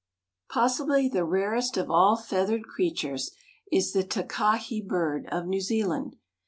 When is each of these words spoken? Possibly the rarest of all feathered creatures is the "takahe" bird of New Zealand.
Possibly 0.49 1.07
the 1.07 1.23
rarest 1.23 1.77
of 1.77 1.91
all 1.91 2.17
feathered 2.17 2.63
creatures 2.63 3.29
is 3.71 3.93
the 3.93 4.03
"takahe" 4.03 4.81
bird 4.81 5.27
of 5.31 5.45
New 5.45 5.61
Zealand. 5.61 6.15